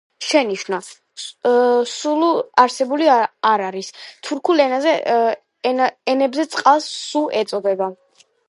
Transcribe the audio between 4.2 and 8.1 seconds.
თურქულ ენებზე წყალს „სუ“ ეწოდება.